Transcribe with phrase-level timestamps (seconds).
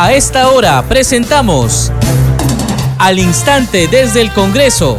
[0.00, 1.90] A esta hora presentamos
[3.00, 4.96] Al Instante desde el Congreso,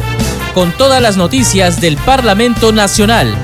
[0.52, 3.34] con todas las noticias del Parlamento Nacional.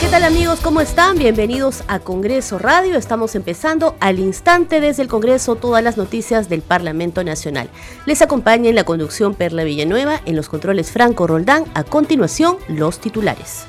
[0.00, 0.60] ¿Qué tal amigos?
[0.60, 1.16] ¿Cómo están?
[1.16, 2.98] Bienvenidos a Congreso Radio.
[2.98, 7.70] Estamos empezando al instante desde el Congreso todas las noticias del Parlamento Nacional.
[8.04, 11.64] Les acompaña en la conducción Perla Villanueva, en los controles Franco Roldán.
[11.72, 13.64] A continuación, los titulares.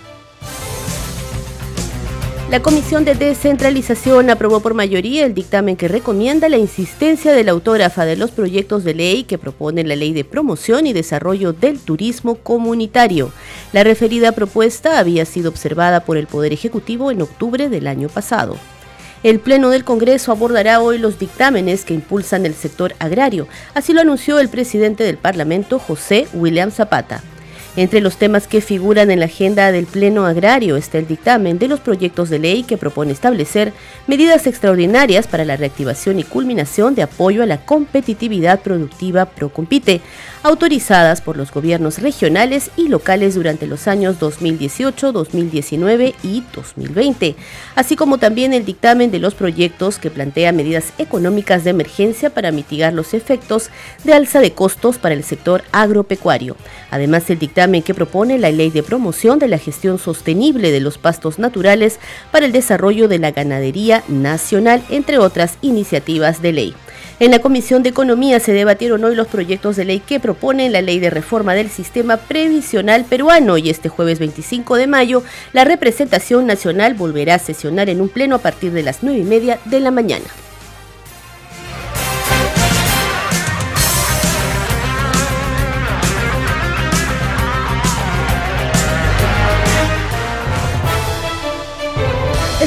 [2.49, 7.51] La Comisión de Descentralización aprobó por mayoría el dictamen que recomienda la insistencia de la
[7.51, 11.79] autógrafa de los proyectos de ley que propone la Ley de Promoción y Desarrollo del
[11.79, 13.31] Turismo Comunitario.
[13.71, 18.55] La referida propuesta había sido observada por el Poder Ejecutivo en octubre del año pasado.
[19.23, 24.01] El Pleno del Congreso abordará hoy los dictámenes que impulsan el sector agrario, así lo
[24.01, 27.23] anunció el presidente del Parlamento, José William Zapata.
[27.75, 31.67] Entre los temas que figuran en la agenda del Pleno Agrario está el dictamen de
[31.67, 33.73] los proyectos de ley que propone establecer
[34.05, 40.01] medidas extraordinarias para la reactivación y culminación de apoyo a la competitividad productiva Procompite,
[40.43, 47.35] autorizadas por los gobiernos regionales y locales durante los años 2018, 2019 y 2020,
[47.75, 52.51] así como también el dictamen de los proyectos que plantea medidas económicas de emergencia para
[52.51, 53.69] mitigar los efectos
[54.03, 56.57] de alza de costos para el sector agropecuario.
[56.91, 60.97] Además, el dictamen que propone la Ley de Promoción de la Gestión Sostenible de los
[60.97, 61.99] Pastos Naturales
[62.31, 66.75] para el Desarrollo de la Ganadería Nacional, entre otras iniciativas de ley.
[67.23, 70.81] En la Comisión de Economía se debatieron hoy los proyectos de ley que proponen la
[70.81, 76.45] Ley de Reforma del Sistema Previsional Peruano y este jueves 25 de mayo la representación
[76.45, 79.79] nacional volverá a sesionar en un pleno a partir de las 9 y media de
[79.79, 80.25] la mañana.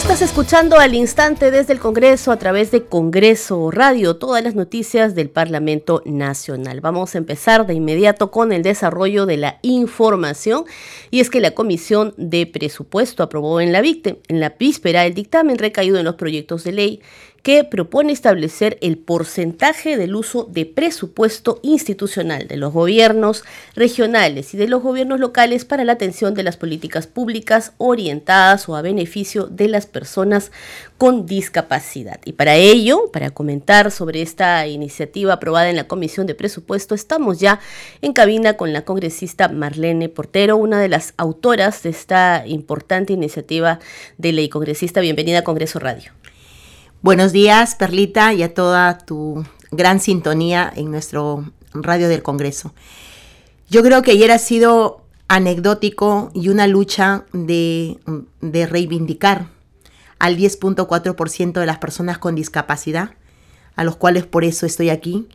[0.07, 5.17] Estás escuchando al instante desde el Congreso a través de Congreso Radio, todas las noticias
[5.17, 6.81] del Parlamento Nacional.
[6.81, 10.65] Vamos a empezar de inmediato con el desarrollo de la información
[11.11, 15.59] y es que la Comisión de Presupuesto aprobó en la, en la víspera el dictamen
[15.59, 17.03] recaído en los proyectos de ley
[17.47, 23.45] que propone establecer el porcentaje del uso de presupuesto institucional de los gobiernos
[23.77, 28.75] regionales y de los gobiernos locales para la atención de las políticas públicas orientadas o
[28.75, 30.51] a beneficio de las personas
[30.99, 32.19] con discapacidad.
[32.25, 37.39] Y para ello, para comentar sobre esta iniciativa aprobada en la Comisión de Presupuesto, estamos
[37.39, 37.61] ya
[38.03, 43.79] en cabina con la congresista Marlene Portero, una de las autoras de esta importante iniciativa
[44.19, 44.49] de ley.
[44.49, 46.11] Congresista, bienvenida a Congreso Radio.
[47.03, 52.73] Buenos días, Perlita, y a toda tu gran sintonía en nuestro radio del Congreso.
[53.69, 57.99] Yo creo que ayer ha sido anecdótico y una lucha de,
[58.41, 59.49] reivindicar
[60.19, 63.11] al 10.4% de las personas con discapacidad,
[63.77, 65.29] a los cuales por eso estoy aquí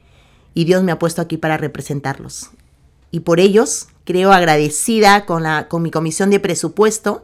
[0.56, 2.50] y Dios me ha puesto aquí para representarlos.
[3.12, 7.24] Y por ellos creo agradecida con mi comisión de presupuesto,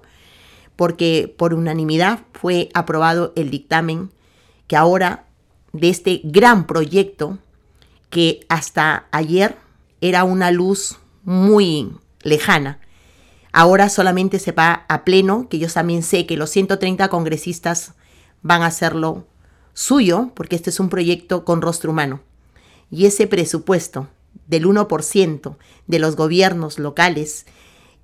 [0.76, 4.12] porque por unanimidad fue aprobado el dictamen
[4.68, 5.26] que ahora
[5.74, 7.40] de este gran proyecto
[8.10, 9.58] que hasta ayer
[10.02, 11.92] era una luz muy
[12.22, 12.80] lejana,
[13.52, 17.94] ahora solamente se va a pleno, que yo también sé que los 130 congresistas
[18.42, 19.26] van a hacerlo
[19.74, 22.22] suyo, porque este es un proyecto con rostro humano.
[22.90, 24.08] Y ese presupuesto
[24.48, 25.58] del 1%
[25.88, 27.46] de los gobiernos locales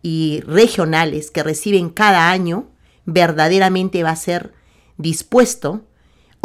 [0.01, 2.68] y regionales que reciben cada año,
[3.06, 4.53] verdaderamente va a ser
[4.97, 5.81] dispuesto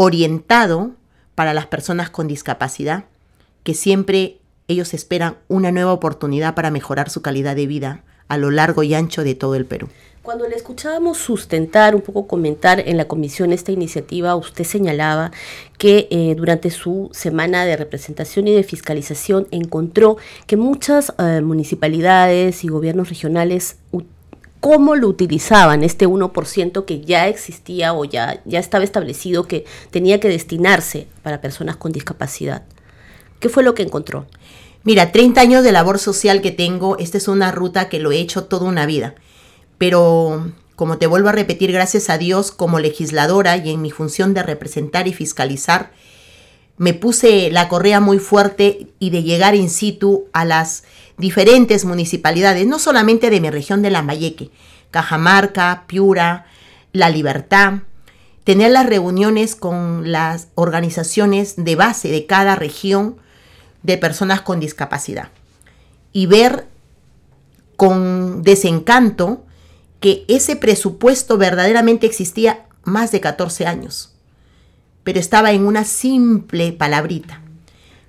[0.00, 0.92] orientado
[1.34, 3.06] para las personas con discapacidad,
[3.64, 4.38] que siempre
[4.68, 8.94] ellos esperan una nueva oportunidad para mejorar su calidad de vida a lo largo y
[8.94, 9.88] ancho de todo el Perú.
[10.22, 15.32] Cuando le escuchábamos sustentar, un poco comentar en la comisión esta iniciativa, usted señalaba
[15.78, 20.16] que eh, durante su semana de representación y de fiscalización encontró
[20.46, 23.78] que muchas eh, municipalidades y gobiernos regionales
[24.60, 30.20] cómo lo utilizaban, este 1% que ya existía o ya, ya estaba establecido que tenía
[30.20, 32.64] que destinarse para personas con discapacidad.
[33.40, 34.26] ¿Qué fue lo que encontró?
[34.84, 38.18] Mira, 30 años de labor social que tengo, esta es una ruta que lo he
[38.18, 39.14] hecho toda una vida,
[39.76, 44.32] pero como te vuelvo a repetir, gracias a Dios como legisladora y en mi función
[44.32, 45.90] de representar y fiscalizar,
[46.76, 50.84] me puse la correa muy fuerte y de llegar in situ a las
[51.18, 54.50] diferentes municipalidades, no solamente de mi región de Lambayeque,
[54.90, 56.46] Cajamarca, Piura,
[56.92, 57.80] La Libertad,
[58.44, 63.16] tener las reuniones con las organizaciones de base de cada región
[63.82, 65.28] de personas con discapacidad
[66.12, 66.66] y ver
[67.76, 69.44] con desencanto
[70.00, 74.14] que ese presupuesto verdaderamente existía más de 14 años,
[75.04, 77.42] pero estaba en una simple palabrita.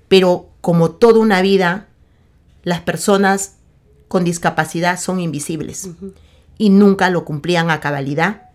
[0.08, 1.89] Pero como toda una vida,
[2.62, 3.56] las personas
[4.08, 5.90] con discapacidad son invisibles
[6.58, 8.50] y nunca lo cumplían a cabalidad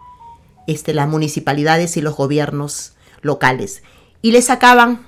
[0.67, 3.83] este, las municipalidades y los gobiernos locales.
[4.21, 5.05] Y le sacaban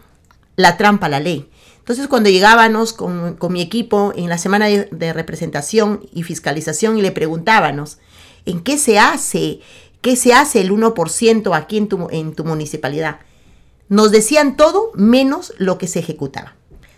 [0.55, 1.49] la trampa a la ley.
[1.79, 7.13] Entonces cuando llegábamos con, mi equipo en la semana de, representación y fiscalización y le
[7.13, 7.99] preguntábamos,
[8.45, 9.61] ¿en qué se hace?
[10.01, 13.19] ¿Qué se hace el 1% aquí en tu, en tu municipalidad?
[13.87, 16.56] Nos decían todo menos lo que se ejecutaba.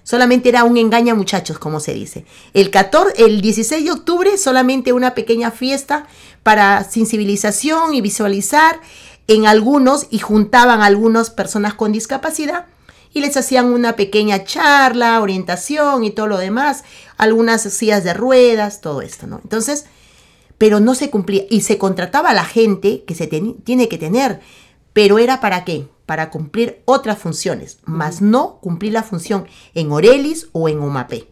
[0.10, 2.26] Solamente era un engaño, muchachos, como se dice.
[2.56, 6.08] El, 14, el 16 de octubre, solamente una pequeña fiesta
[6.42, 8.82] para sensibilización y visualizar
[9.28, 12.66] en algunos y juntaban a algunas personas con discapacidad
[13.14, 16.86] y les hacían una pequeña charla, orientación y todo lo demás,
[17.18, 19.40] algunas sillas de ruedas, todo esto, ¿no?
[19.44, 19.86] Entonces,
[20.58, 24.40] pero no se cumplía y se contrataba a la gente que se tiene que tener,
[24.92, 25.88] pero era para qué?
[26.10, 29.46] Para cumplir otras funciones, más no cumplir la función
[29.76, 31.28] en Orelis o en OMAPE.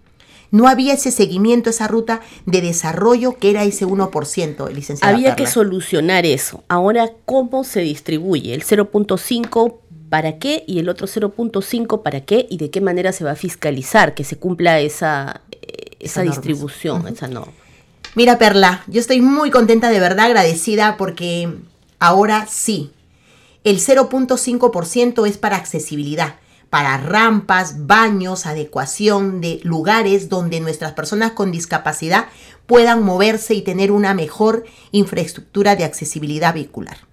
[0.52, 5.16] No había ese seguimiento, esa ruta de desarrollo que era ese 1%, licenciado.
[5.16, 6.64] Había que solucionar eso.
[6.68, 8.54] Ahora, ¿cómo se distribuye?
[8.54, 9.78] El 0.5
[10.12, 13.36] para qué y el otro 0.5 para qué y de qué manera se va a
[13.36, 17.48] fiscalizar que se cumpla esa, eh, esa distribución, esa no.
[18.14, 21.50] Mira, Perla, yo estoy muy contenta, de verdad agradecida porque
[21.98, 22.92] ahora sí,
[23.70, 26.36] el 0.5% es para accesibilidad
[26.70, 32.26] para rampas, baños, adecuación de lugares donde nuestras personas con discapacidad
[32.66, 37.07] puedan moverse y tener una mejor infraestructura de accesibilidad vehicular.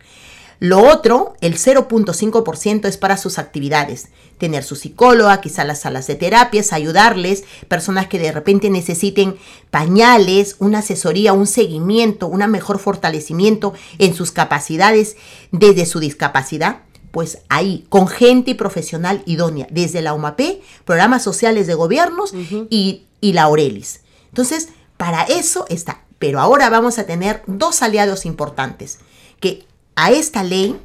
[0.65, 4.09] Lo otro, el 0.5% es para sus actividades.
[4.39, 9.37] Tener su psicóloga, quizá las salas de terapias, ayudarles, personas que de repente necesiten
[9.71, 15.19] pañales, una asesoría, un seguimiento, un mejor fortalecimiento en sus capacidades
[15.53, 16.79] desde su discapacidad
[17.11, 20.41] pues ahí, con gente y profesional idónea, desde la UMAP,
[20.87, 22.33] programas sociales de gobiernos
[22.71, 24.01] y, y la Aurelis.
[24.31, 26.05] Entonces, para eso está.
[26.19, 28.99] Pero ahora vamos a tener dos aliados importantes,
[29.41, 30.81] que a esta ley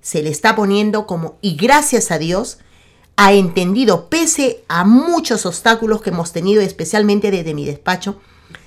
[0.00, 2.58] se le está poniendo como, y gracias a Dios,
[3.16, 8.20] ha entendido, pese a muchos obstáculos que hemos tenido, especialmente desde mi despacho,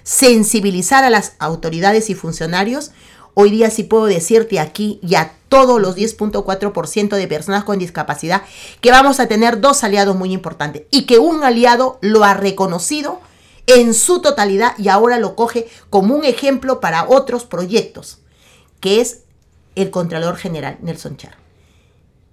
[0.04, 2.92] sensibilizar a las autoridades y funcionarios.
[3.34, 8.44] Hoy día sí puedo decirte aquí y a todos los 10.4% de personas con discapacidad
[8.82, 13.22] que vamos a tener dos aliados muy importantes y que un aliado lo ha reconocido
[13.68, 18.20] en su totalidad y ahora lo coge como un ejemplo para otros proyectos,
[18.82, 19.20] que es
[19.76, 21.36] el Contralor General Nelson Char.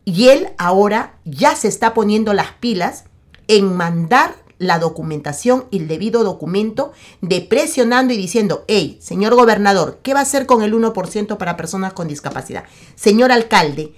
[0.04, 3.04] Y él ahora ya se está poniendo las pilas
[3.46, 10.00] en mandar la documentación y el debido documento de presionando y diciendo, hey, señor gobernador,
[10.02, 12.64] ¿qué va a hacer con el 1% para personas con discapacidad?
[12.96, 13.92] Señor alcalde,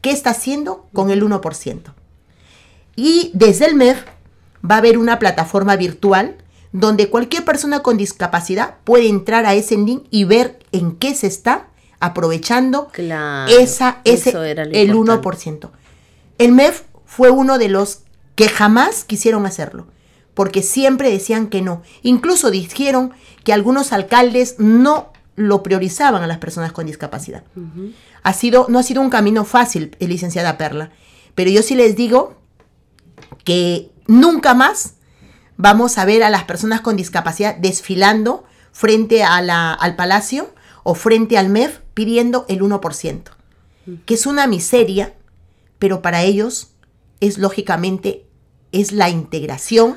[0.00, 1.80] ¿qué está haciendo con el 1%?
[2.96, 4.04] Y desde el MEF
[4.68, 6.36] va a haber una plataforma virtual
[6.72, 11.26] donde cualquier persona con discapacidad puede entrar a ese link y ver en qué se
[11.26, 11.68] está
[12.00, 15.70] aprovechando esa, ese, el 1%.
[16.38, 18.00] El MEF fue uno de los
[18.34, 19.86] que jamás quisieron hacerlo
[20.36, 21.82] porque siempre decían que no.
[22.02, 27.42] Incluso dijeron que algunos alcaldes no lo priorizaban a las personas con discapacidad.
[28.22, 30.90] ha sido, no ha sido un camino fácil, eh, licenciada Perla,
[31.34, 32.36] pero yo sí les digo
[33.44, 34.96] que nunca más
[35.56, 40.50] vamos a ver a las personas con discapacidad desfilando frente a la, al palacio
[40.82, 43.22] o frente al MEF pidiendo el 1%,
[44.04, 45.14] que es una miseria,
[45.80, 46.74] pero para ellos
[47.20, 48.26] es lógicamente
[48.70, 49.96] es la integración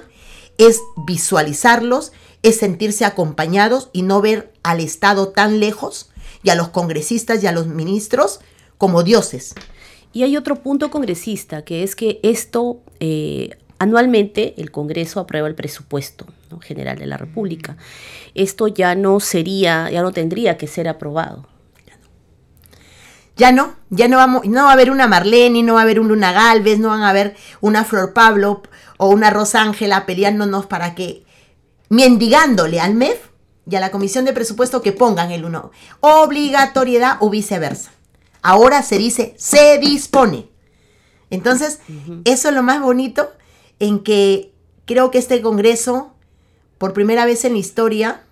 [0.59, 2.11] es visualizarlos,
[2.43, 6.11] es sentirse acompañados y no ver al Estado tan lejos
[6.43, 8.41] y a los congresistas y a los ministros
[8.77, 9.55] como dioses.
[10.11, 15.55] Y hay otro punto congresista, que es que esto, eh, anualmente el Congreso aprueba el
[15.55, 16.25] presupuesto
[16.61, 17.77] general de la República.
[18.35, 21.47] Esto ya no sería, ya no tendría que ser aprobado.
[23.39, 26.01] Ya no, ya no vamos, no va a haber una Marlene, no va a haber
[26.01, 28.61] un Luna Galvez, no van a haber una Flor Pablo
[28.97, 31.23] o una Rosángela peleándonos para que,
[31.87, 33.29] mendigándole al MEF
[33.65, 35.71] y a la Comisión de Presupuesto que pongan el uno.
[36.01, 37.91] Obligatoriedad o viceversa.
[38.41, 40.49] Ahora se dice, se dispone.
[41.29, 41.79] Entonces,
[42.25, 43.31] eso es lo más bonito
[43.79, 44.53] en que
[44.83, 46.13] creo que este Congreso,
[46.77, 48.23] por primera vez en la historia,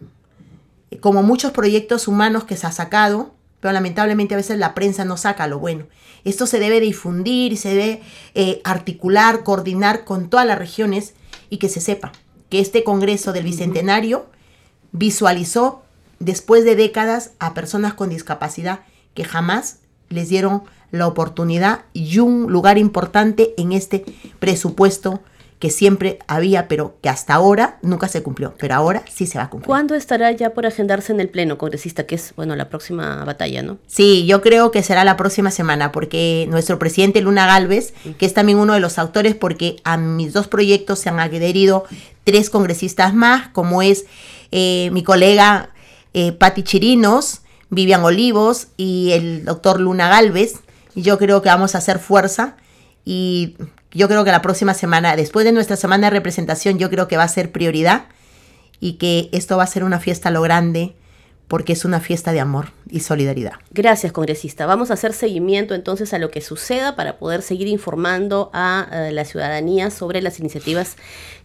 [0.99, 5.17] como muchos proyectos humanos que se ha sacado, pero lamentablemente a veces la prensa no
[5.17, 5.85] saca lo bueno.
[6.23, 8.01] Esto se debe difundir, se debe
[8.35, 11.13] eh, articular, coordinar con todas las regiones
[11.49, 12.11] y que se sepa
[12.49, 14.27] que este Congreso del Bicentenario
[14.91, 15.83] visualizó
[16.19, 18.81] después de décadas a personas con discapacidad
[19.13, 24.05] que jamás les dieron la oportunidad y un lugar importante en este
[24.39, 25.21] presupuesto
[25.59, 29.45] que siempre había, pero que hasta ahora nunca se cumplió, pero ahora sí se va
[29.45, 29.67] a cumplir.
[29.67, 33.63] ¿Cuándo estará ya por agendarse en el Pleno, congresista, que es, bueno, la próxima batalla,
[33.63, 33.79] ¿no?
[33.87, 38.33] Sí, yo creo que será la próxima semana, porque nuestro presidente Luna Galvez, que es
[38.33, 41.85] también uno de los autores, porque a mis dos proyectos se han adherido
[42.23, 44.05] tres congresistas más, como es
[44.51, 45.71] eh, mi colega
[46.13, 50.61] eh, Patti Chirinos, Vivian Olivos y el doctor Luna Galvez.
[50.95, 52.57] Y yo creo que vamos a hacer fuerza
[53.05, 53.55] y
[53.91, 57.17] yo creo que la próxima semana, después de nuestra semana de representación, yo creo que
[57.17, 58.05] va a ser prioridad
[58.79, 60.95] y que esto va a ser una fiesta lo grande
[61.47, 63.53] porque es una fiesta de amor y solidaridad.
[63.71, 64.65] Gracias, congresista.
[64.65, 69.11] Vamos a hacer seguimiento entonces a lo que suceda para poder seguir informando a, eh,
[69.11, 70.97] la ciudadanía sobre las iniciativas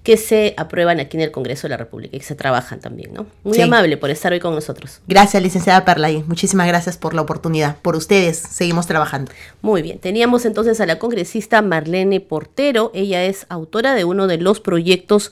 [0.03, 3.15] que se aprueban aquí en el Congreso de la República y que se trabajan también,
[3.15, 3.27] ¿no?
[3.45, 5.01] Muy amable por estar hoy con nosotros.
[5.07, 6.25] Gracias, licenciada Perlay.
[6.27, 7.77] Muchísimas gracias por la oportunidad.
[7.77, 9.31] Por ustedes, seguimos trabajando.
[9.61, 10.01] Muy bien.
[10.01, 12.91] Teníamos entonces a la congresista Marlene Portero.
[12.95, 15.31] Ella es autora de uno de los proyectos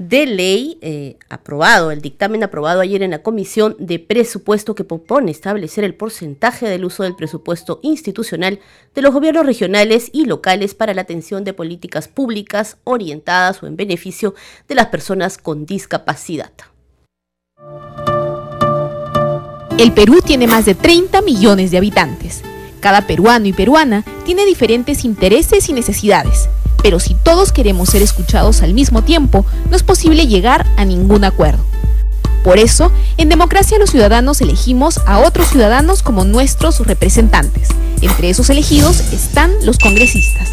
[0.00, 5.30] de ley eh, aprobado, el dictamen aprobado ayer en la Comisión de Presupuesto que propone
[5.30, 8.60] establecer el porcentaje del uso del presupuesto institucional
[8.94, 13.76] de los gobiernos regionales y locales para la atención de políticas públicas orientadas o en
[13.76, 14.34] beneficio
[14.68, 16.52] de las personas con discapacidad.
[19.76, 22.40] El Perú tiene más de 30 millones de habitantes.
[22.80, 26.48] Cada peruano y peruana tiene diferentes intereses y necesidades
[26.82, 31.24] pero si todos queremos ser escuchados al mismo tiempo, no es posible llegar a ningún
[31.24, 31.64] acuerdo.
[32.42, 37.68] Por eso, en democracia los ciudadanos elegimos a otros ciudadanos como nuestros representantes.
[38.00, 40.48] Entre esos elegidos están los congresistas.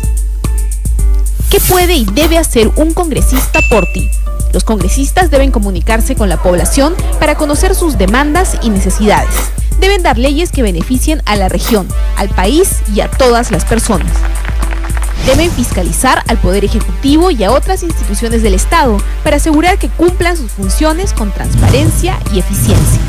[1.50, 4.10] ¿Qué puede y debe hacer un congresista por ti?
[4.52, 9.34] Los congresistas deben comunicarse con la población para conocer sus demandas y necesidades.
[9.80, 14.12] Deben dar leyes que beneficien a la región, al país y a todas las personas
[15.26, 20.38] deben fiscalizar al Poder Ejecutivo y a otras instituciones del Estado para asegurar que cumplan
[20.38, 23.02] sus funciones con transparencia y eficiencia.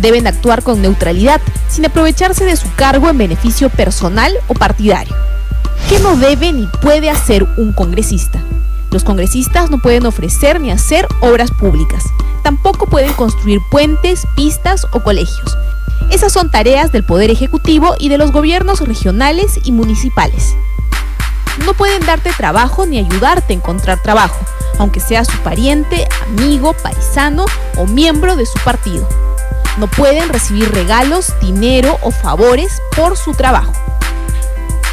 [0.00, 5.14] Deben actuar con neutralidad, sin aprovecharse de su cargo en beneficio personal o partidario.
[5.88, 8.40] ¿Qué no debe ni puede hacer un congresista?
[8.90, 12.04] Los congresistas no pueden ofrecer ni hacer obras públicas.
[12.42, 15.56] Tampoco pueden construir puentes, pistas o colegios.
[16.10, 20.54] Esas son tareas del Poder Ejecutivo y de los gobiernos regionales y municipales
[21.58, 24.38] no pueden darte trabajo ni ayudarte a encontrar trabajo,
[24.78, 27.44] aunque sea su pariente, amigo, paisano
[27.76, 29.08] o miembro de su partido.
[29.78, 33.72] No pueden recibir regalos, dinero o favores por su trabajo.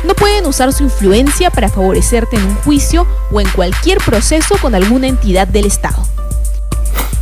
[0.06, 4.74] No pueden usar su influencia para favorecerte en un juicio o en cualquier proceso con
[4.74, 6.02] alguna entidad del Estado.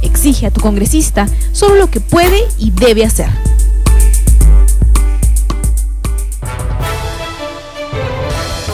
[0.03, 3.29] Exige a tu congresista solo lo que puede y debe hacer.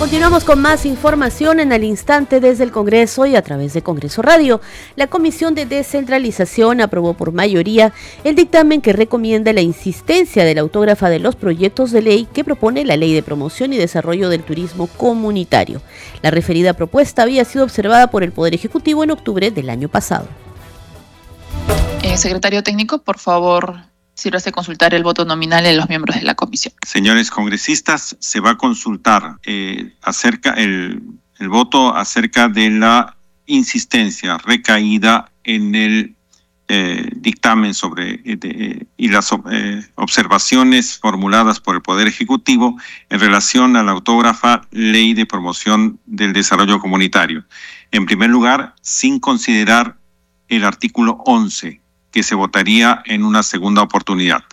[0.03, 4.21] Continuamos con más información en el instante desde el Congreso y a través de Congreso
[4.21, 4.59] Radio.
[4.97, 7.93] La Comisión de Descentralización aprobó por mayoría
[8.25, 12.43] el dictamen que recomienda la insistencia de la autógrafa de los proyectos de ley que
[12.43, 15.81] propone la Ley de Promoción y Desarrollo del Turismo Comunitario.
[16.21, 20.27] La referida propuesta había sido observada por el Poder Ejecutivo en octubre del año pasado.
[22.03, 23.77] Eh, secretario técnico, por favor,
[24.15, 26.73] Sirve consultar el voto nominal de los miembros de la comisión.
[26.85, 31.01] Señores congresistas, se va a consultar eh, acerca el,
[31.39, 36.15] el voto acerca de la insistencia recaída en el
[36.69, 39.31] eh, dictamen sobre eh, y las
[39.95, 42.79] observaciones formuladas por el Poder Ejecutivo
[43.09, 47.43] en relación a la autógrafa Ley de Promoción del Desarrollo Comunitario.
[47.91, 49.97] En primer lugar, sin considerar
[50.47, 51.81] el artículo 11
[52.13, 54.43] que se votaría en una segunda oportunidad.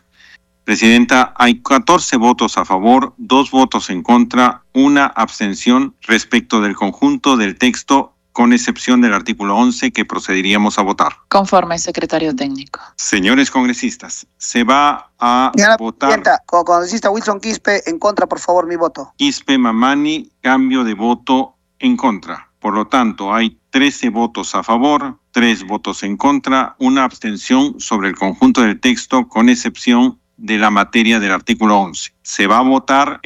[0.64, 7.36] Presidenta, hay 14 votos a favor, dos votos en contra, una abstención respecto del conjunto
[7.36, 11.16] del texto, con excepción del artículo 11 que procederíamos a votar.
[11.28, 12.80] Conforme, secretario técnico.
[12.96, 16.10] Señores congresistas, se va a votar.
[16.10, 19.12] Presidenta, como congresista Wilson Quispe, en contra, por favor, mi voto.
[19.16, 22.48] Quispe Mamani, cambio de voto en contra.
[22.60, 28.08] Por lo tanto, hay 13 votos a favor, 3 votos en contra, una abstención sobre
[28.08, 32.12] el conjunto del texto, con excepción de la materia del artículo 11.
[32.22, 33.20] Se va a votar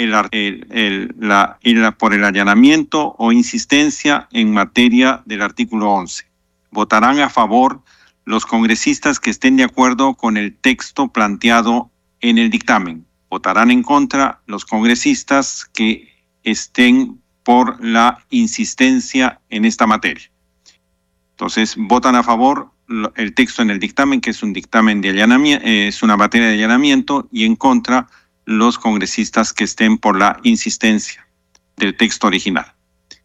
[1.98, 6.26] por el allanamiento o insistencia en materia del artículo 11.
[6.72, 7.82] Votarán a favor
[8.24, 13.06] los congresistas que estén de acuerdo con el texto planteado en el dictamen.
[13.30, 16.08] Votarán en contra los congresistas que
[16.42, 20.30] estén por la insistencia en esta materia.
[21.34, 22.70] Entonces, votan a favor
[23.16, 26.54] el texto en el dictamen, que es un dictamen de allanamiento, es una materia de
[26.54, 28.08] allanamiento, y en contra
[28.44, 31.26] los congresistas que estén por la insistencia
[31.76, 32.72] del texto original.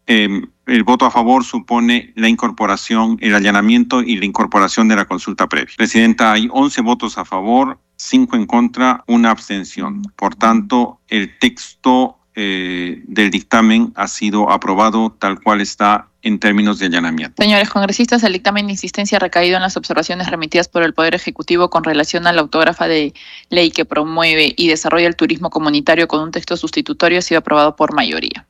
[0.08, 5.06] Em, el voto a favor supone la incorporación, el allanamiento y la incorporación de la
[5.06, 5.76] consulta previa.
[5.78, 10.02] Presidenta, hay 11 votos a favor, 5 en contra, una abstención.
[10.16, 16.80] Por tanto, el texto eh, del dictamen ha sido aprobado tal cual está en términos
[16.80, 17.44] de allanamiento.
[17.44, 21.16] Señores congresistas, el dictamen de insistencia ha recaído en las observaciones remitidas por el Poder
[21.16, 23.14] Ejecutivo con relación a la autógrafa de
[23.50, 27.76] ley que promueve y desarrolla el turismo comunitario con un texto sustitutorio ha sido aprobado
[27.76, 28.46] por mayoría.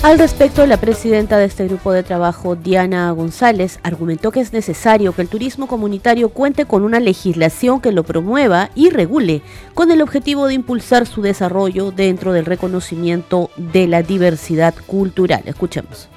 [0.00, 5.12] Al respecto, la presidenta de este grupo de trabajo, Diana González, argumentó que es necesario
[5.12, 9.42] que el turismo comunitario cuente con una legislación que lo promueva y regule,
[9.74, 15.42] con el objetivo de impulsar su desarrollo dentro del reconocimiento de la diversidad cultural.
[15.46, 16.08] Escuchemos.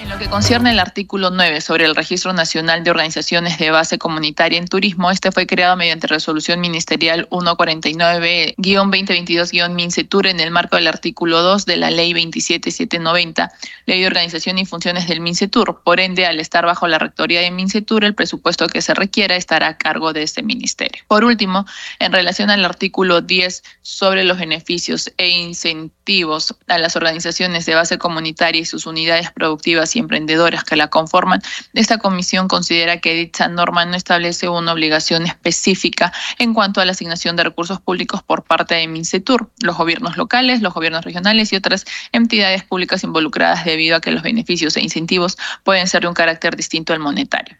[0.00, 3.98] En lo que concierne el artículo 9 sobre el Registro Nacional de Organizaciones de Base
[3.98, 11.42] Comunitaria en Turismo, este fue creado mediante resolución ministerial 149-2022-MINCETUR en el marco del artículo
[11.42, 13.50] 2 de la Ley 27790,
[13.86, 15.82] Ley de Organización y Funciones del MINCETUR.
[15.82, 19.66] Por ende, al estar bajo la rectoría de MINCETUR, el presupuesto que se requiera estará
[19.66, 21.02] a cargo de este ministerio.
[21.08, 21.66] Por último,
[21.98, 27.98] en relación al artículo 10 sobre los beneficios e incentivos a las organizaciones de base
[27.98, 31.40] comunitaria y sus unidades productivas y emprendedoras que la conforman,
[31.74, 36.92] esta comisión considera que dicha norma no establece una obligación específica en cuanto a la
[36.92, 41.56] asignación de recursos públicos por parte de MINCETUR, los gobiernos locales, los gobiernos regionales y
[41.56, 46.14] otras entidades públicas involucradas debido a que los beneficios e incentivos pueden ser de un
[46.14, 47.56] carácter distinto al monetario.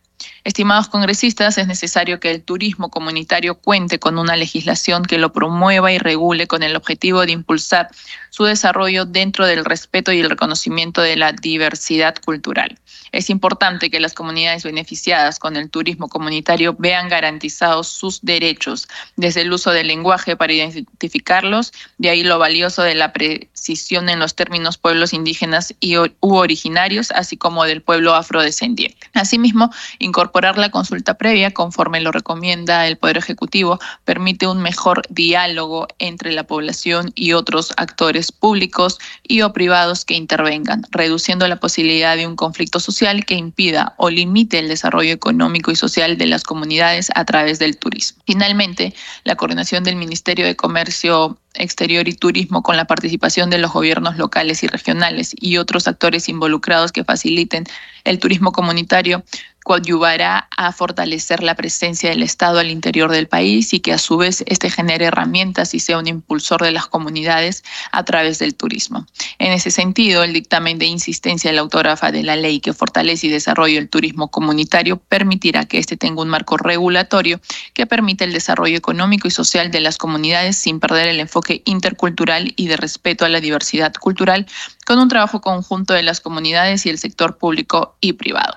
[0.49, 5.93] Estimados congresistas, es necesario que el turismo comunitario cuente con una legislación que lo promueva
[5.93, 7.91] y regule con el objetivo de impulsar
[8.31, 12.79] su desarrollo dentro del respeto y el reconocimiento de la diversidad cultural.
[13.13, 19.43] Es importante que las comunidades beneficiadas con el turismo comunitario vean garantizados sus derechos desde
[19.43, 24.35] el uso del lenguaje para identificarlos, de ahí lo valioso de la precisión en los
[24.35, 29.11] términos pueblos indígenas y u originarios, así como del pueblo afrodescendiente.
[29.13, 35.89] Asimismo, incorporar la consulta previa, conforme lo recomienda el Poder Ejecutivo, permite un mejor diálogo
[35.99, 42.17] entre la población y otros actores públicos y o privados que intervengan, reduciendo la posibilidad
[42.17, 46.45] de un conflicto social que impida o limite el desarrollo económico y social de las
[46.45, 48.23] comunidades a través del turismo.
[48.25, 53.73] Finalmente, la coordinación del Ministerio de Comercio Exterior y Turismo con la participación de los
[53.73, 57.65] gobiernos locales y regionales y otros actores involucrados que faciliten
[58.05, 59.25] el turismo comunitario
[59.69, 64.17] coadyuvará a fortalecer la presencia del Estado al interior del país y que a su
[64.17, 69.07] vez este genere herramientas y sea un impulsor de las comunidades a través del turismo.
[69.39, 73.27] En ese sentido, el dictamen de insistencia de la autógrafa de la ley que fortalece
[73.27, 77.39] y desarrolla el turismo comunitario permitirá que éste tenga un marco regulatorio
[77.75, 82.55] que permita el desarrollo económico y social de las comunidades sin perder el enfoque intercultural
[82.57, 84.47] y de respeto a la diversidad cultural,
[84.87, 88.55] con un trabajo conjunto de las comunidades y el sector público y privado.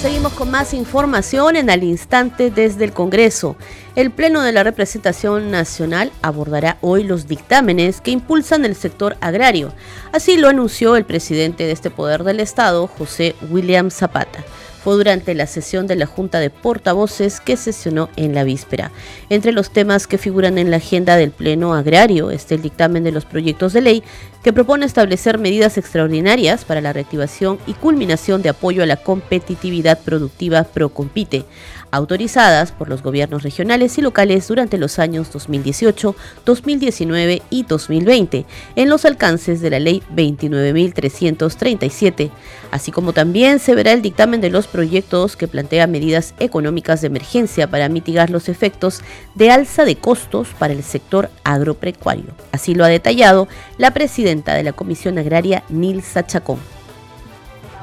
[0.00, 3.56] Seguimos con más información en al instante desde el Congreso.
[3.96, 9.74] El Pleno de la Representación Nacional abordará hoy los dictámenes que impulsan el sector agrario.
[10.12, 14.42] Así lo anunció el presidente de este poder del Estado, José William Zapata
[14.82, 18.90] fue durante la sesión de la Junta de Portavoces que sesionó en la víspera.
[19.28, 23.12] Entre los temas que figuran en la agenda del Pleno Agrario está el dictamen de
[23.12, 24.02] los proyectos de ley
[24.42, 30.00] que propone establecer medidas extraordinarias para la reactivación y culminación de apoyo a la competitividad
[30.00, 31.44] productiva Procompite,
[31.90, 38.88] autorizadas por los gobiernos regionales y locales durante los años 2018, 2019 y 2020, en
[38.88, 42.30] los alcances de la Ley 29.337,
[42.70, 47.08] así como también se verá el dictamen de los proyectos que plantea medidas económicas de
[47.08, 49.02] emergencia para mitigar los efectos
[49.34, 52.32] de alza de costos para el sector agropecuario.
[52.52, 56.58] Así lo ha detallado la presidenta de la Comisión Agraria, Nilsa Chacón.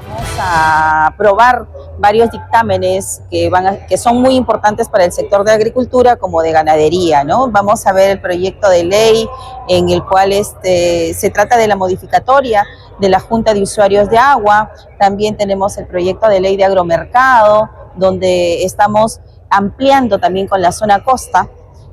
[0.08, 1.66] Vamos a aprobar
[1.98, 6.52] varios dictámenes que, van que son muy importantes para el sector de agricultura como de
[6.52, 7.24] ganadería.
[7.24, 7.50] ¿no?
[7.50, 9.28] Vamos a ver el proyecto de ley
[9.68, 12.64] en el cual este, se trata de la modificatoria
[12.98, 14.70] de la Junta de Usuarios de Agua.
[14.98, 21.02] También tenemos el proyecto de ley de agromercado, donde estamos ampliando también con la zona
[21.02, 21.48] costa.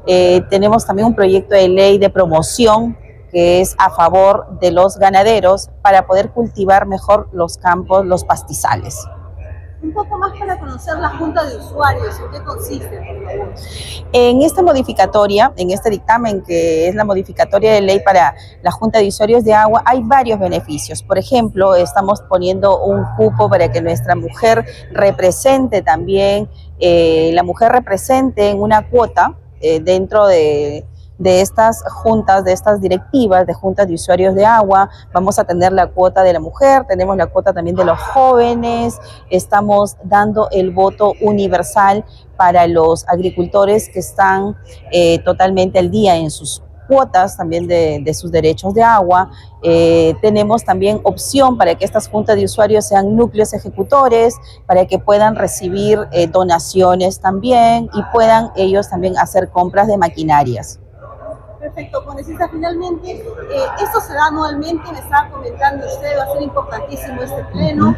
[0.07, 2.97] Eh, tenemos también un proyecto de ley de promoción
[3.31, 9.05] que es a favor de los ganaderos para poder cultivar mejor los campos, los pastizales.
[9.85, 12.99] Un poco más para conocer la Junta de Usuarios, ¿en qué consiste,
[14.11, 18.99] En esta modificatoria, en este dictamen que es la modificatoria de ley para la Junta
[18.99, 21.03] de Usuarios de Agua, hay varios beneficios.
[21.03, 27.71] Por ejemplo, estamos poniendo un cupo para que nuestra mujer represente también, eh, la mujer
[27.71, 30.85] represente en una cuota eh, dentro de
[31.17, 34.89] de estas juntas, de estas directivas de juntas de usuarios de agua.
[35.13, 38.99] Vamos a tener la cuota de la mujer, tenemos la cuota también de los jóvenes,
[39.29, 42.05] estamos dando el voto universal
[42.37, 44.57] para los agricultores que están
[44.91, 49.31] eh, totalmente al día en sus cuotas también de, sus derechos de agua.
[49.63, 54.35] Eh, tenemos también opción para que estas juntas de usuarios sean núcleos ejecutores,
[54.67, 60.79] para que puedan recibir eh, donaciones también y puedan ellos también hacer compras de maquinarias.
[61.75, 66.41] Perfecto, congresista, finalmente, eh, esto se da anualmente, me estaba comentando usted, va a ser
[66.43, 67.97] importantísimo este pleno.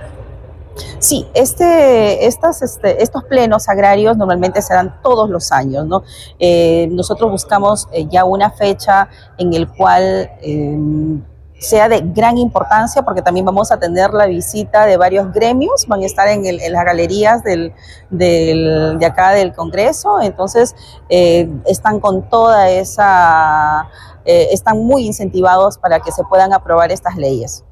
[0.98, 6.02] Sí, este, estas, este, estos plenos agrarios normalmente se dan todos los años, ¿no?
[6.40, 11.22] Eh, nosotros buscamos eh, ya una fecha en el cual em,
[11.60, 16.02] sea de gran importancia porque también vamos a tener la visita de varios gremios, van
[16.02, 17.74] a estar en, las galerías del,
[18.10, 20.76] de acá del Congreso, entonces
[21.10, 23.89] eh, están con toda esa,
[24.26, 27.63] eh, están muy incentivados para que se puedan aprobar estas leyes.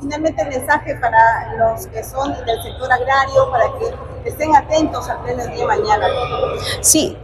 [0.00, 5.22] Finalmente el mensaje para los que son del sector agrario, para que estén atentos al
[5.22, 6.06] pleno día de mañana.
[6.80, 7.16] Sí,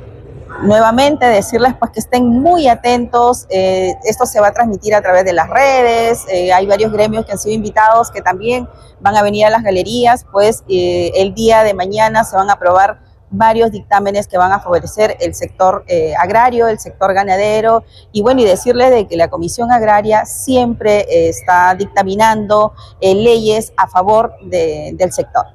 [0.60, 5.24] nuevamente decirles pues que estén muy atentos, eh, esto se va a transmitir a través
[5.24, 8.68] de las redes, eh, hay varios gremios que han sido invitados que también
[9.00, 12.54] van a venir a las galerías, pues eh, el día de mañana se van a
[12.54, 15.86] aprobar varios dictámenes que van a favorecer el sector
[16.18, 21.74] agrario, el sector ganadero y bueno, y decirles de que la Comisión Agraria siempre está
[21.74, 25.46] dictaminando leyes a favor del sector.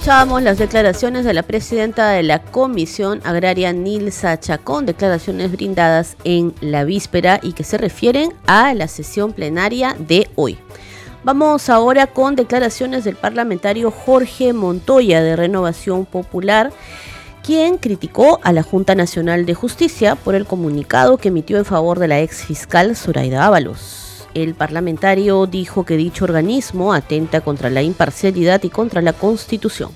[0.00, 6.54] Escuchábamos las declaraciones de la presidenta de la Comisión Agraria, Nilsa Chacón, declaraciones brindadas en
[6.62, 10.56] la víspera y que se refieren a la sesión plenaria de hoy.
[11.22, 16.72] Vamos ahora con declaraciones del parlamentario Jorge Montoya de Renovación Popular,
[17.44, 21.98] quien criticó a la Junta Nacional de Justicia por el comunicado que emitió en favor
[21.98, 23.99] de la ex fiscal Zoraida Ábalos.
[24.34, 29.90] El parlamentario dijo que dicho organismo atenta contra la imparcialidad y contra la Constitución.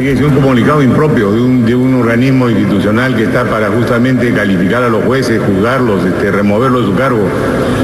[0.00, 5.04] Es un comunicado impropio de un, organismo institucional que está para justamente calificar a los
[5.04, 7.26] jueces, juzgarlos, este, removerlos de su cargo.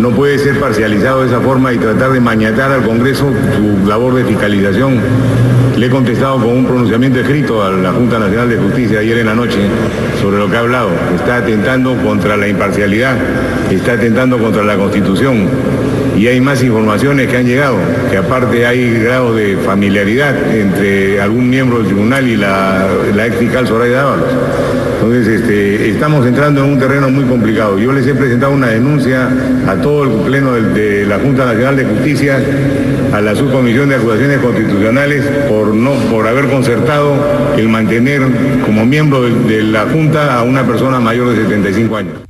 [0.00, 4.14] No puede ser parcializado de esa forma y tratar de mañatar al Congreso su labor
[4.14, 5.00] de fiscalización
[5.80, 9.26] le he contestado con un pronunciamiento escrito a la Junta Nacional de Justicia ayer en
[9.26, 9.60] la noche
[10.20, 10.90] sobre lo que ha hablado.
[11.14, 13.16] Está atentando contra la imparcialidad,
[13.70, 15.48] está atentando contra la Constitución.
[16.20, 17.78] Y hay más informaciones que han llegado,
[18.10, 22.90] que aparte hay grado de familiaridad entre algún miembro del tribunal y la,
[23.24, 24.28] ex fiscal Soraya Dávalos.
[24.96, 27.78] Entonces, este, estamos entrando en un terreno muy complicado.
[27.78, 29.30] Yo les he presentado una denuncia
[29.66, 32.38] a todo el pleno de, la Junta Nacional de Justicia,
[33.14, 37.14] a la Subcomisión de Acusaciones Constitucionales, por, no, por haber concertado
[37.56, 38.20] el mantener
[38.66, 42.29] como miembro de la Junta a una persona mayor de 75 años.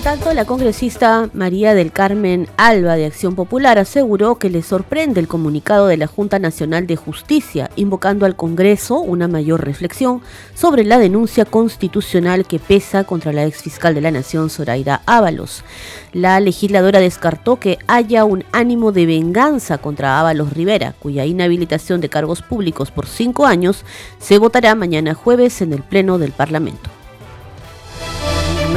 [0.00, 5.28] Tanto, la congresista María del Carmen Alba de Acción Popular aseguró que le sorprende el
[5.28, 10.20] comunicado de la Junta Nacional de Justicia, invocando al Congreso una mayor reflexión
[10.54, 15.64] sobre la denuncia constitucional que pesa contra la exfiscal de la Nación, Zoraida Ábalos.
[16.12, 22.08] La legisladora descartó que haya un ánimo de venganza contra Ábalos Rivera, cuya inhabilitación de
[22.08, 23.84] cargos públicos por cinco años
[24.18, 26.97] se votará mañana jueves en el Pleno del Parlamento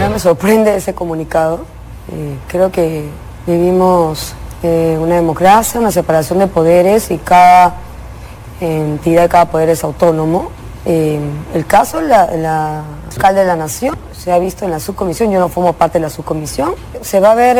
[0.09, 1.59] me sorprende ese comunicado.
[2.11, 3.05] Eh, creo que
[3.45, 4.33] vivimos
[4.63, 7.75] eh, una democracia, una separación de poderes y cada
[8.59, 10.51] entidad, cada poder es autónomo.
[10.85, 11.19] Eh,
[11.53, 15.39] el caso, la, la fiscal de la Nación, se ha visto en la subcomisión, yo
[15.39, 17.57] no formo parte de la subcomisión, se va a ver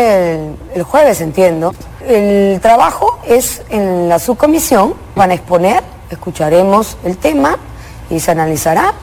[0.73, 1.73] el jueves, entiendo.
[2.08, 7.58] El trabajo es en la subcomisión, van a exponer, escucharemos el tema
[8.10, 8.93] y se analizará.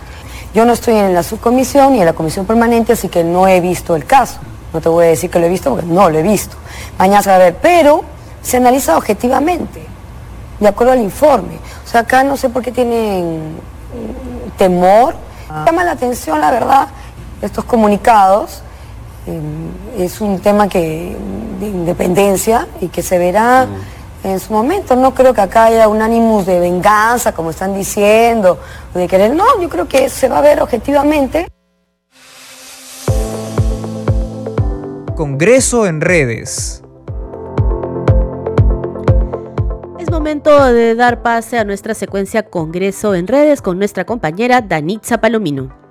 [0.54, 3.60] Yo no estoy en la subcomisión ni en la comisión permanente, así que no he
[3.60, 4.38] visto el caso.
[4.72, 6.56] No te voy a decir que lo he visto porque no lo he visto.
[6.98, 8.02] Mañana se va a ver, pero
[8.42, 9.84] se analiza objetivamente,
[10.58, 11.58] de acuerdo al informe.
[11.84, 13.56] O sea, acá no sé por qué tienen
[14.56, 15.14] temor.
[15.66, 16.88] Llama la atención, la verdad,
[17.40, 18.62] estos comunicados.
[19.26, 21.16] Eh, es un tema que,
[21.60, 23.66] de independencia y que se verá
[24.24, 24.96] en su momento.
[24.96, 28.58] No creo que acá haya un ánimo de venganza, como están diciendo,
[28.94, 29.34] de querer.
[29.34, 31.48] No, yo creo que se va a ver objetivamente.
[35.14, 36.82] Congreso en redes.
[39.98, 45.18] Es momento de dar pase a nuestra secuencia Congreso en redes con nuestra compañera Danitza
[45.18, 45.87] Palomino.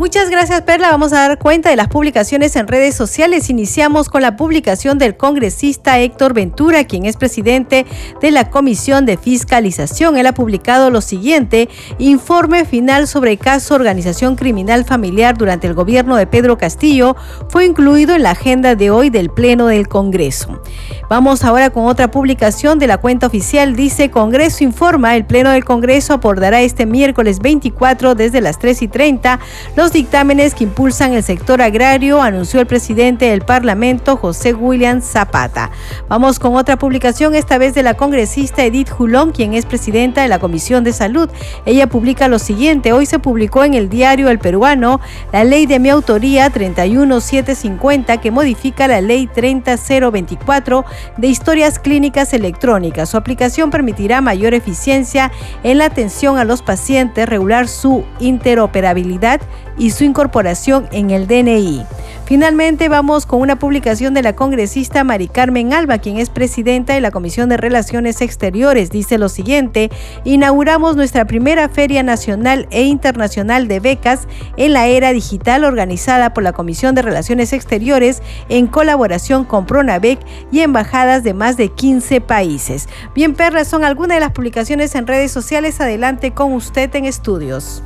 [0.00, 0.92] Muchas gracias Perla.
[0.92, 3.50] Vamos a dar cuenta de las publicaciones en redes sociales.
[3.50, 7.84] Iniciamos con la publicación del congresista Héctor Ventura, quien es presidente
[8.22, 10.16] de la Comisión de Fiscalización.
[10.16, 16.16] Él ha publicado lo siguiente, informe final sobre caso organización criminal familiar durante el gobierno
[16.16, 17.14] de Pedro Castillo
[17.50, 20.62] fue incluido en la agenda de hoy del Pleno del Congreso.
[21.10, 23.76] Vamos ahora con otra publicación de la cuenta oficial.
[23.76, 28.88] Dice Congreso informa, el Pleno del Congreso abordará este miércoles 24 desde las 3 y
[28.88, 29.40] 30
[29.76, 35.70] los dictámenes que impulsan el sector agrario, anunció el presidente del Parlamento, José William Zapata.
[36.08, 40.28] Vamos con otra publicación, esta vez de la congresista Edith Julón, quien es presidenta de
[40.28, 41.28] la Comisión de Salud.
[41.66, 45.00] Ella publica lo siguiente, hoy se publicó en el diario El Peruano
[45.32, 50.84] la ley de mi autoría 31750 que modifica la ley 30024
[51.16, 53.10] de historias clínicas electrónicas.
[53.10, 55.30] Su aplicación permitirá mayor eficiencia
[55.62, 59.40] en la atención a los pacientes, regular su interoperabilidad
[59.80, 61.86] y su incorporación en el DNI.
[62.26, 67.00] Finalmente vamos con una publicación de la congresista Mari Carmen Alba, quien es presidenta de
[67.00, 68.90] la Comisión de Relaciones Exteriores.
[68.90, 69.90] Dice lo siguiente,
[70.22, 76.44] inauguramos nuestra primera Feria Nacional e Internacional de Becas en la era digital organizada por
[76.44, 80.20] la Comisión de Relaciones Exteriores en colaboración con Pronavec
[80.52, 82.86] y embajadas de más de 15 países.
[83.14, 85.80] Bien, Perla, son algunas de las publicaciones en redes sociales.
[85.80, 87.82] Adelante con usted en estudios.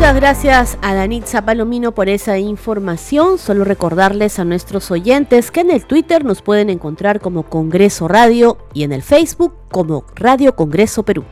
[0.00, 3.36] Muchas gracias a Danitza Palomino por esa información.
[3.36, 8.56] Solo recordarles a nuestros oyentes que en el Twitter nos pueden encontrar como Congreso Radio
[8.72, 11.26] y en el Facebook como Radio Congreso Perú.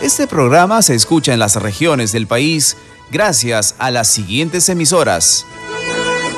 [0.00, 2.76] Este programa se escucha en las regiones del país
[3.10, 5.44] gracias a las siguientes emisoras.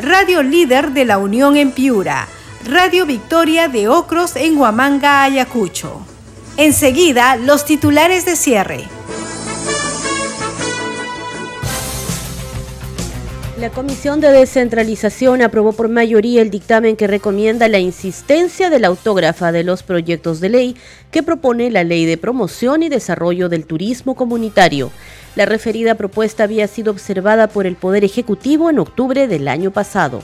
[0.00, 2.28] Radio Líder de la Unión en Piura,
[2.64, 6.06] Radio Victoria de Ocros en Huamanga, Ayacucho.
[6.56, 8.84] Enseguida, los titulares de cierre.
[13.58, 18.86] La Comisión de Descentralización aprobó por mayoría el dictamen que recomienda la insistencia de la
[18.86, 20.76] autógrafa de los proyectos de ley
[21.10, 24.92] que propone la Ley de Promoción y Desarrollo del Turismo Comunitario.
[25.38, 30.20] La referida propuesta había sido observada por el Poder Ejecutivo en octubre del año pasado.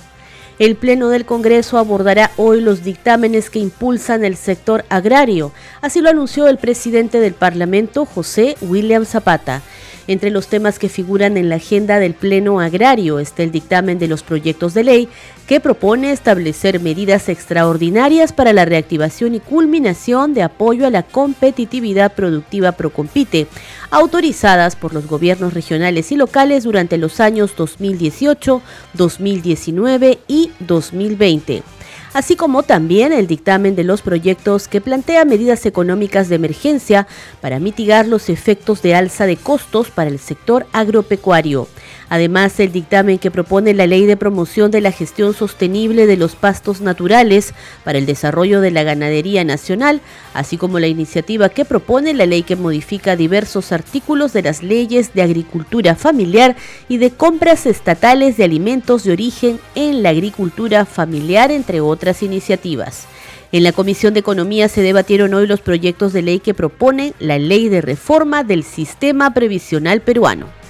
[0.58, 6.10] El Pleno del Congreso abordará hoy los dictámenes que impulsan el sector agrario, así lo
[6.10, 9.62] anunció el presidente del Parlamento, José William Zapata.
[10.06, 14.06] Entre los temas que figuran en la agenda del Pleno Agrario está el dictamen de
[14.06, 15.08] los proyectos de ley
[15.46, 22.12] que propone establecer medidas extraordinarias para la reactivación y culminación de apoyo a la competitividad
[22.12, 23.46] productiva Procompite,
[23.90, 28.60] autorizadas por los gobiernos regionales y locales durante los años 2018,
[28.94, 31.73] 2019 y 2020
[32.14, 37.06] así como también el dictamen de los proyectos que plantea medidas económicas de emergencia
[37.42, 41.68] para mitigar los efectos de alza de costos para el sector agropecuario.
[42.14, 46.36] Además, el dictamen que propone la Ley de Promoción de la Gestión Sostenible de los
[46.36, 50.00] Pastos Naturales para el desarrollo de la ganadería nacional,
[50.32, 55.12] así como la iniciativa que propone la ley que modifica diversos artículos de las leyes
[55.12, 56.54] de agricultura familiar
[56.88, 63.08] y de compras estatales de alimentos de origen en la agricultura familiar, entre otras iniciativas.
[63.50, 67.40] En la Comisión de Economía se debatieron hoy los proyectos de ley que proponen la
[67.40, 70.63] ley de reforma del sistema previsional peruano.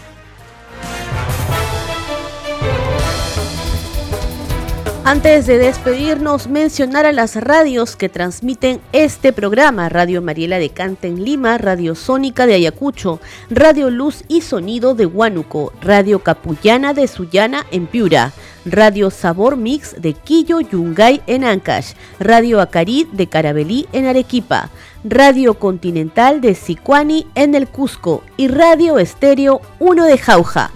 [5.07, 9.91] Antes de despedirnos, mencionar a las radios que transmiten este programa.
[9.91, 15.05] Radio Mariela de Canta en Lima, Radio Sónica de Ayacucho, Radio Luz y Sonido de
[15.05, 18.33] Huánuco, Radio Capullana de Sullana en Piura,
[18.65, 24.71] Radio Sabor Mix de Quillo Yungay en Ancash, Radio Acarí de Carabelí en Arequipa,
[25.05, 30.71] Radio Continental de Sicuani en el Cusco y Radio Estéreo 1 de Jauja.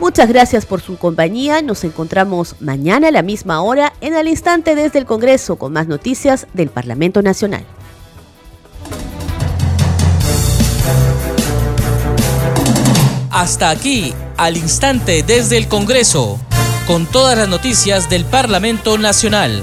[0.00, 1.60] Muchas gracias por su compañía.
[1.60, 5.88] Nos encontramos mañana a la misma hora en el instante desde el Congreso con más
[5.88, 7.66] noticias del Parlamento Nacional.
[13.30, 16.40] Hasta aquí, al instante desde el Congreso,
[16.86, 19.62] con todas las noticias del Parlamento Nacional.